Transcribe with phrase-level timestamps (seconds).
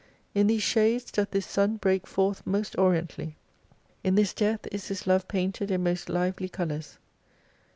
[0.33, 3.35] In these shades doth this sun break forth most oriently.
[4.03, 6.97] In this death is His love painted in most Hvely colours.